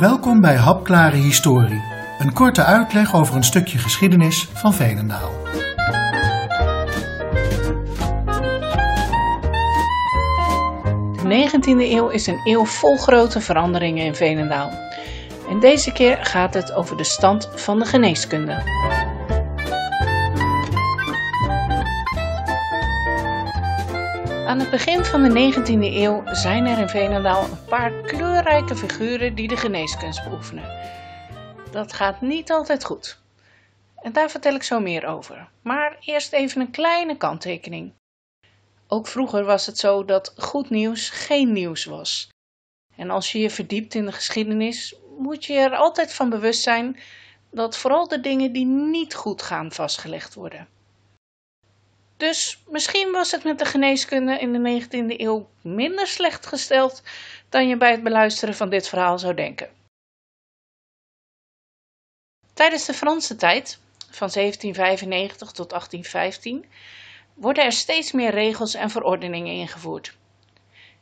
[0.00, 1.82] Welkom bij Hapklare Historie,
[2.18, 5.30] een korte uitleg over een stukje geschiedenis van Veenendaal.
[11.12, 14.70] De 19e eeuw is een eeuw vol grote veranderingen in Veenendaal.
[15.50, 18.62] En deze keer gaat het over de stand van de geneeskunde.
[24.50, 29.34] Aan het begin van de 19e eeuw zijn er in Veenendaal een paar kleurrijke figuren
[29.34, 30.78] die de geneeskunst beoefenen.
[31.70, 33.18] Dat gaat niet altijd goed.
[33.96, 35.48] En daar vertel ik zo meer over.
[35.62, 37.92] Maar eerst even een kleine kanttekening.
[38.88, 42.28] Ook vroeger was het zo dat goed nieuws geen nieuws was.
[42.96, 47.00] En als je je verdiept in de geschiedenis, moet je er altijd van bewust zijn
[47.50, 50.68] dat vooral de dingen die niet goed gaan vastgelegd worden.
[52.20, 57.02] Dus misschien was het met de geneeskunde in de 19e eeuw minder slecht gesteld
[57.48, 59.68] dan je bij het beluisteren van dit verhaal zou denken.
[62.52, 66.64] Tijdens de Franse tijd, van 1795 tot 1815,
[67.34, 70.16] worden er steeds meer regels en verordeningen ingevoerd.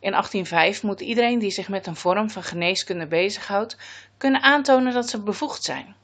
[0.00, 3.76] In 1805 moet iedereen die zich met een vorm van geneeskunde bezighoudt,
[4.16, 5.94] kunnen aantonen dat ze bevoegd zijn.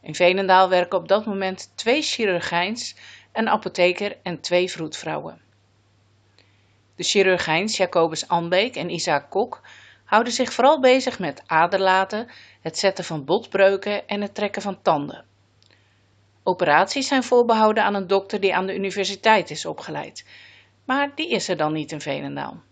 [0.00, 2.94] In Veenendaal werken op dat moment twee chirurgijns
[3.34, 5.40] een apotheker en twee vroedvrouwen.
[6.96, 9.60] De chirurgijns Jacobus Anbeek en Isaac Kok
[10.04, 12.28] houden zich vooral bezig met aderlaten,
[12.60, 15.24] het zetten van botbreuken en het trekken van tanden.
[16.42, 20.26] Operaties zijn voorbehouden aan een dokter die aan de universiteit is opgeleid,
[20.84, 22.62] maar die is er dan niet in Veenendaal.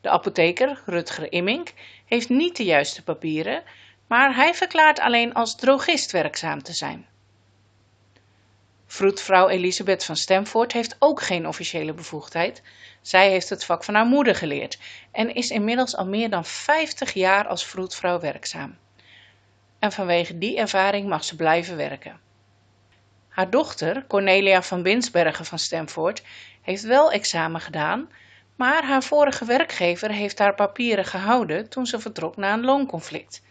[0.00, 1.72] De apotheker, Rutger Immink,
[2.04, 3.62] heeft niet de juiste papieren,
[4.06, 7.06] maar hij verklaart alleen als drogist werkzaam te zijn.
[8.86, 12.62] Vroedvrouw Elisabeth van Stamford heeft ook geen officiële bevoegdheid.
[13.02, 14.78] Zij heeft het vak van haar moeder geleerd
[15.12, 18.78] en is inmiddels al meer dan 50 jaar als vroedvrouw werkzaam.
[19.78, 22.20] En vanwege die ervaring mag ze blijven werken.
[23.28, 26.22] Haar dochter, Cornelia van Binsbergen van Stamford,
[26.62, 28.08] heeft wel examen gedaan,
[28.56, 33.42] maar haar vorige werkgever heeft haar papieren gehouden toen ze vertrok na een loonconflict.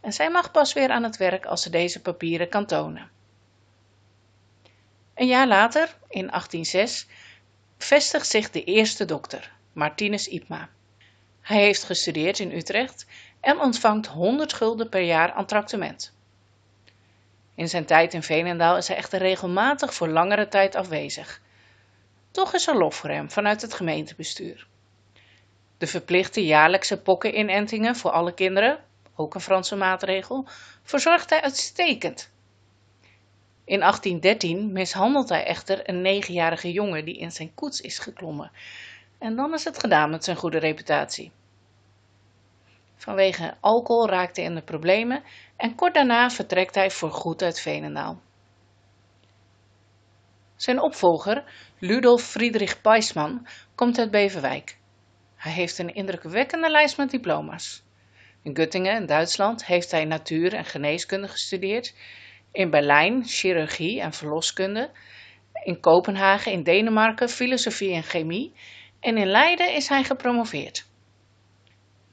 [0.00, 3.10] En zij mag pas weer aan het werk als ze deze papieren kan tonen.
[5.16, 7.06] Een jaar later, in 1806,
[7.78, 10.68] vestigt zich de eerste dokter, Martinus Ipma.
[11.40, 13.06] Hij heeft gestudeerd in Utrecht
[13.40, 16.12] en ontvangt 100 gulden per jaar aan tractement.
[17.54, 21.40] In zijn tijd in Veenendaal is hij echter regelmatig voor langere tijd afwezig.
[22.30, 24.66] Toch is er lof voor hem vanuit het gemeentebestuur.
[25.78, 28.78] De verplichte jaarlijkse pokkeninentingen voor alle kinderen,
[29.14, 30.46] ook een Franse maatregel,
[30.82, 32.30] verzorgt hij uitstekend
[33.66, 38.50] in 1813 mishandelt hij echter een negenjarige jongen die in zijn koets is geklommen.
[39.18, 41.32] En dan is het gedaan met zijn goede reputatie.
[42.96, 45.22] Vanwege alcohol raakt hij in de problemen
[45.56, 48.20] en kort daarna vertrekt hij voorgoed uit Veenendaal.
[50.56, 51.44] Zijn opvolger,
[51.78, 54.78] Ludolf Friedrich Peisman, komt uit Beverwijk.
[55.36, 57.82] Hij heeft een indrukwekkende lijst met diploma's.
[58.42, 61.94] In Göttingen, in Duitsland, heeft hij natuur- en geneeskunde gestudeerd
[62.56, 64.90] in Berlijn chirurgie en verloskunde,
[65.64, 68.52] in Kopenhagen in Denemarken filosofie en chemie
[69.00, 70.86] en in Leiden is hij gepromoveerd.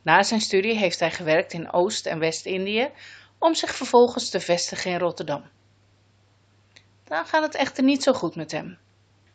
[0.02, 2.90] Na zijn studie heeft hij gewerkt in Oost- en West-Indië
[3.40, 5.44] om zich vervolgens te vestigen in Rotterdam.
[7.04, 8.78] Dan gaat het echter niet zo goed met hem.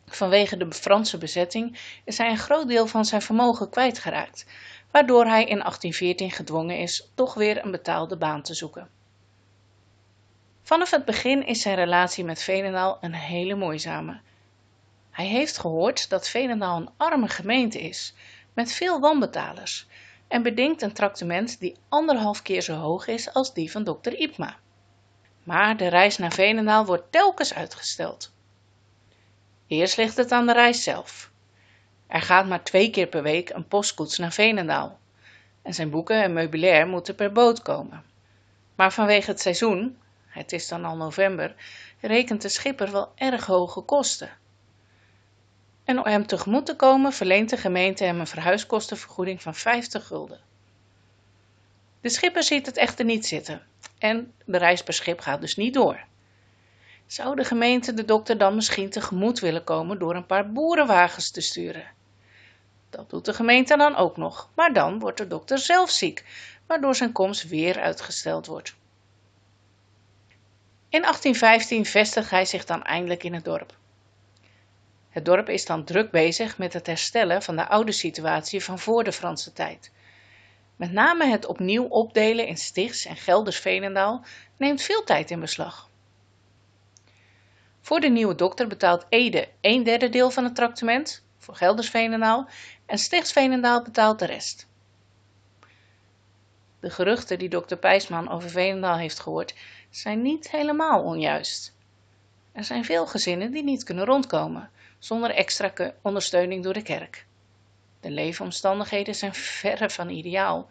[0.05, 4.45] Vanwege de Franse bezetting is hij een groot deel van zijn vermogen kwijtgeraakt,
[4.91, 8.98] waardoor hij in 1814 gedwongen is toch weer een betaalde baan te zoeken.
[10.69, 14.19] Vanaf het begin is zijn relatie met Veenendaal een hele moeizame.
[15.11, 18.13] Hij heeft gehoord dat Veenendaal een arme gemeente is,
[18.53, 19.87] met veel wanbetalers,
[20.27, 24.57] en bedingt een tractement die anderhalf keer zo hoog is als die van dokter Ipma.
[25.43, 28.33] Maar de reis naar Veenendaal wordt telkens uitgesteld.
[29.67, 31.31] Eerst ligt het aan de reis zelf.
[32.07, 34.99] Er gaat maar twee keer per week een postkoets naar Veenendaal.
[35.61, 38.03] En zijn boeken en meubilair moeten per boot komen.
[38.75, 39.97] Maar vanwege het seizoen,
[40.39, 41.55] het is dan al november,
[41.99, 44.29] rekent de schipper wel erg hoge kosten.
[45.83, 50.39] En om hem tegemoet te komen verleent de gemeente hem een verhuiskostenvergoeding van 50 gulden.
[52.01, 53.61] De schipper ziet het echter niet zitten
[53.97, 55.99] en de reis per schip gaat dus niet door.
[57.07, 61.41] Zou de gemeente de dokter dan misschien tegemoet willen komen door een paar boerenwagens te
[61.41, 61.87] sturen?
[62.89, 66.25] Dat doet de gemeente dan ook nog, maar dan wordt de dokter zelf ziek,
[66.65, 68.75] waardoor zijn komst weer uitgesteld wordt.
[70.91, 73.77] In 1815 vestigt hij zich dan eindelijk in het dorp.
[75.09, 79.03] Het dorp is dan druk bezig met het herstellen van de oude situatie van voor
[79.03, 79.91] de Franse tijd.
[80.75, 84.25] Met name het opnieuw opdelen in Stichts en Gelders-Veenendaal
[84.57, 85.89] neemt veel tijd in beslag.
[87.81, 92.49] Voor de nieuwe dokter betaalt Ede een derde deel van het tractement voor Gelders-Veenendaal
[92.85, 94.68] en Stichts-Veenendaal betaalt de rest.
[96.79, 99.53] De geruchten die dokter Pijsman over Veenendaal heeft gehoord
[99.89, 101.75] zijn niet helemaal onjuist.
[102.51, 107.25] Er zijn veel gezinnen die niet kunnen rondkomen zonder extra ondersteuning door de kerk.
[107.99, 110.69] De leefomstandigheden zijn verre van ideaal.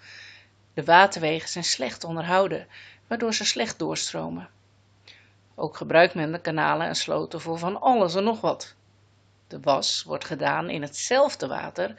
[0.74, 2.66] De waterwegen zijn slecht onderhouden,
[3.06, 4.48] waardoor ze slecht doorstromen.
[5.54, 8.74] Ook gebruikt men de kanalen en sloten voor van alles en nog wat.
[9.48, 11.94] De was wordt gedaan in hetzelfde water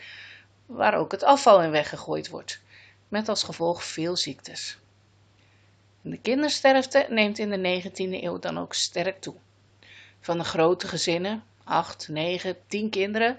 [0.65, 2.61] waar ook het afval in weggegooid wordt,
[3.09, 4.77] met als gevolg veel ziektes.
[6.01, 9.35] de kindersterfte neemt in de 19e eeuw dan ook sterk toe.
[10.19, 13.38] Van de grote gezinnen, acht, negen, tien kinderen,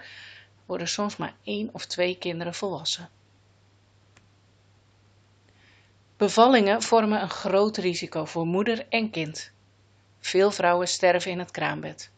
[0.65, 3.09] worden soms maar één of twee kinderen volwassen.
[6.17, 9.51] Bevallingen vormen een groot risico voor moeder en kind.
[10.19, 12.11] Veel vrouwen sterven in het kraambed.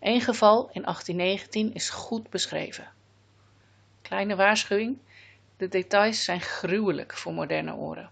[0.00, 2.88] Een geval in 1819 is goed beschreven.
[4.02, 4.98] Kleine waarschuwing,
[5.56, 8.10] de details zijn gruwelijk voor moderne oren.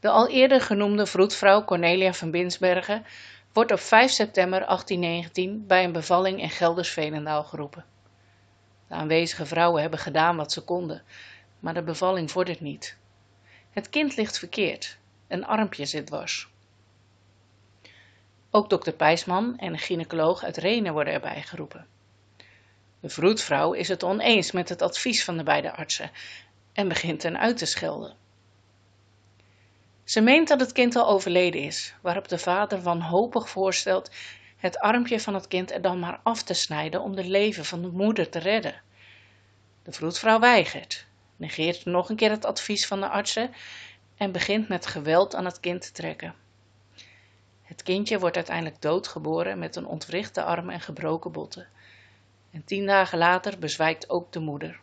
[0.00, 3.04] De al eerder genoemde vroedvrouw Cornelia van Binsbergen
[3.52, 7.84] wordt op 5 september 1819 bij een bevalling in Gelders-Veenendaal geroepen.
[8.88, 11.02] De aanwezige vrouwen hebben gedaan wat ze konden,
[11.60, 12.96] maar de bevalling vordert niet.
[13.70, 16.48] Het kind ligt verkeerd, een armpje zit dwars.
[18.50, 21.86] Ook dokter Pijsman en een gynaecoloog uit Renen worden erbij geroepen.
[23.00, 26.10] De vroedvrouw is het oneens met het advies van de beide artsen
[26.72, 28.16] en begint hen uit te schelden.
[30.04, 34.10] Ze meent dat het kind al overleden is, waarop de vader wanhopig voorstelt
[34.56, 37.82] het armpje van het kind er dan maar af te snijden om de leven van
[37.82, 38.82] de moeder te redden.
[39.82, 41.06] De vroedvrouw weigert,
[41.36, 43.50] negeert nog een keer het advies van de artsen
[44.16, 46.34] en begint met geweld aan het kind te trekken.
[47.62, 51.68] Het kindje wordt uiteindelijk doodgeboren met een ontwrichte arm en gebroken botten.
[52.50, 54.80] En tien dagen later bezwijkt ook de moeder.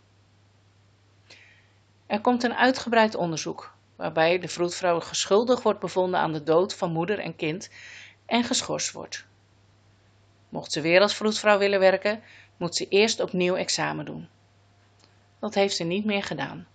[2.06, 6.92] Er komt een uitgebreid onderzoek waarbij de vroedvrouw geschuldig wordt bevonden aan de dood van
[6.92, 7.70] moeder en kind
[8.26, 9.26] en geschorst wordt.
[10.50, 12.24] Mocht ze weer als vroedvrouw willen werken,
[12.58, 14.30] moet ze eerst opnieuw examen doen.
[15.40, 16.68] Dat heeft ze niet meer gedaan.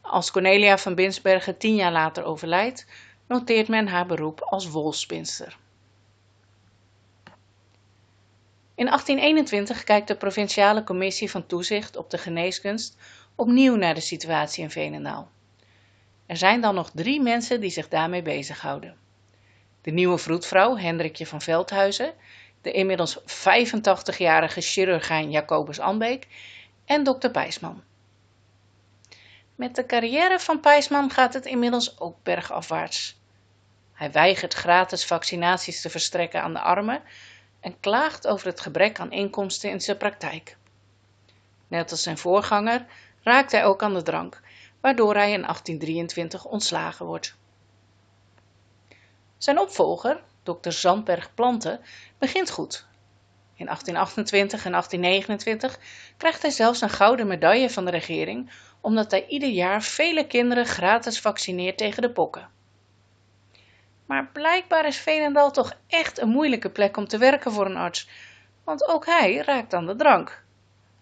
[0.00, 2.86] Als Cornelia van Binsbergen tien jaar later overlijdt,
[3.26, 5.58] noteert men haar beroep als wolspinster.
[8.78, 12.96] In 1821 kijkt de Provinciale Commissie van Toezicht op de Geneeskunst
[13.34, 15.30] opnieuw naar de situatie in Veenendaal.
[16.26, 18.96] Er zijn dan nog drie mensen die zich daarmee bezighouden.
[19.82, 22.14] De nieuwe vroedvrouw Hendrikje van Veldhuizen,
[22.62, 26.26] de inmiddels 85-jarige chirurgijn Jacobus Anbeek
[26.84, 27.82] en dokter Pijsman.
[29.54, 33.20] Met de carrière van Pijsman gaat het inmiddels ook bergafwaarts.
[33.92, 37.02] Hij weigert gratis vaccinaties te verstrekken aan de armen
[37.60, 40.56] en klaagt over het gebrek aan inkomsten in zijn praktijk.
[41.68, 42.86] Net als zijn voorganger
[43.22, 44.40] raakt hij ook aan de drank
[44.80, 47.36] waardoor hij in 1823 ontslagen wordt.
[49.38, 50.70] Zijn opvolger, Dr.
[50.70, 51.80] Zandberg Planten,
[52.18, 52.86] begint goed.
[53.54, 55.78] In 1828 en 1829
[56.16, 58.50] krijgt hij zelfs een gouden medaille van de regering,
[58.80, 62.50] omdat hij ieder jaar vele kinderen gratis vaccineert tegen de pokken.
[64.08, 68.08] Maar blijkbaar is Veenendaal toch echt een moeilijke plek om te werken voor een arts,
[68.64, 70.44] want ook hij raakt aan de drank.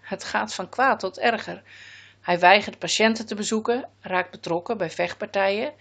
[0.01, 1.63] Het gaat van kwaad tot erger,
[2.21, 5.73] hij weigert patiënten te bezoeken, raakt betrokken bij vechtpartijen.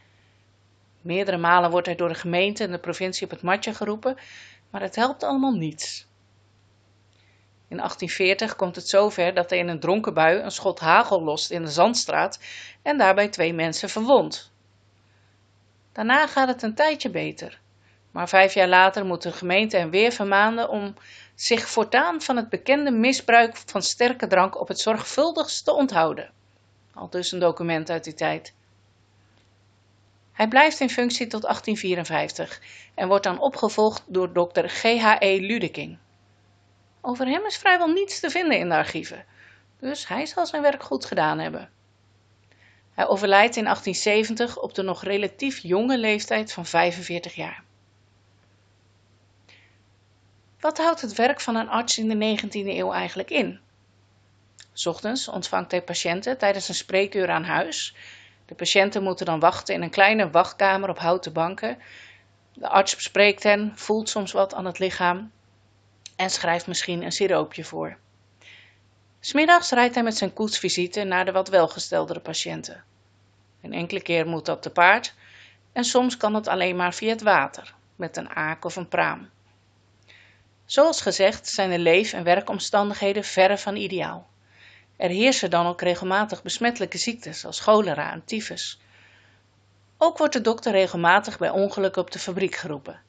[1.01, 4.17] Meerdere malen wordt hij door de gemeente en de provincie op het matje geroepen,
[4.69, 6.07] maar het helpt allemaal niets.
[7.67, 11.51] In 1840 komt het zover dat hij in een dronken bui een schot hagel lost
[11.51, 12.39] in de Zandstraat
[12.81, 14.53] en daarbij twee mensen verwondt.
[15.95, 17.59] Daarna gaat het een tijdje beter,
[18.11, 20.93] maar vijf jaar later moet de gemeente hem weer vermaanden om
[21.35, 26.31] zich voortaan van het bekende misbruik van sterke drank op het zorgvuldigst te onthouden.
[26.93, 28.53] Al dus een document uit die tijd.
[30.31, 32.61] Hij blijft in functie tot 1854
[32.95, 35.39] en wordt dan opgevolgd door dokter G.H.E.
[35.39, 35.97] Ludeking.
[37.01, 39.25] Over hem is vrijwel niets te vinden in de archieven,
[39.79, 41.69] dus hij zal zijn werk goed gedaan hebben.
[42.95, 47.63] Hij overlijdt in 1870 op de nog relatief jonge leeftijd van 45 jaar.
[50.59, 53.59] Wat houdt het werk van een arts in de 19e eeuw eigenlijk in?
[54.85, 57.95] Ochtends ontvangt hij patiënten tijdens een spreekuur aan huis.
[58.45, 61.77] De patiënten moeten dan wachten in een kleine wachtkamer op houten banken.
[62.53, 65.31] De arts bespreekt hen, voelt soms wat aan het lichaam
[66.15, 67.97] en schrijft misschien een siroopje voor.
[69.25, 72.83] Smiddags rijdt hij met zijn koetsvisite naar de wat welgesteldere patiënten.
[73.61, 75.13] Een enkele keer moet dat te paard
[75.71, 79.29] en soms kan het alleen maar via het water, met een aak of een praam.
[80.65, 84.27] Zoals gezegd zijn de leef- en werkomstandigheden verre van ideaal.
[84.97, 88.81] Er heersen dan ook regelmatig besmettelijke ziektes als cholera en tyfus.
[89.97, 93.01] Ook wordt de dokter regelmatig bij ongelukken op de fabriek geroepen.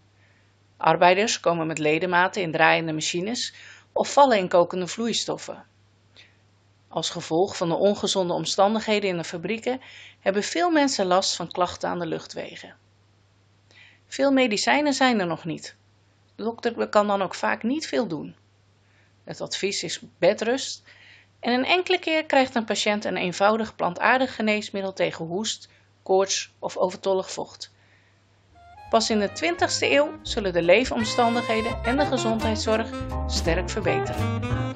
[0.76, 3.54] Arbeiders komen met ledematen in draaiende machines
[3.92, 5.64] of vallen in kokende vloeistoffen.
[6.88, 9.80] Als gevolg van de ongezonde omstandigheden in de fabrieken
[10.20, 12.76] hebben veel mensen last van klachten aan de luchtwegen.
[14.06, 15.76] Veel medicijnen zijn er nog niet.
[16.34, 18.36] De dokter kan dan ook vaak niet veel doen.
[19.24, 20.82] Het advies is bedrust
[21.40, 25.68] en een enkele keer krijgt een patiënt een eenvoudig plantaardig geneesmiddel tegen hoest,
[26.02, 27.74] koorts of overtollig vocht.
[28.90, 32.88] Pas in de 20ste eeuw zullen de leefomstandigheden en de gezondheidszorg
[33.26, 34.75] sterk verbeteren.